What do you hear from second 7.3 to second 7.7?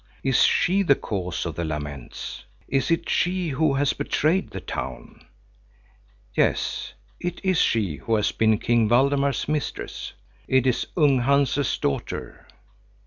is